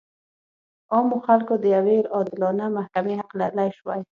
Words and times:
عامو 0.93 1.17
خلکو 1.27 1.53
د 1.59 1.65
یوې 1.75 1.97
عادلانه 2.15 2.65
محکمې 2.77 3.13
حق 3.19 3.31
لرلی 3.41 3.69
شوای. 3.77 4.01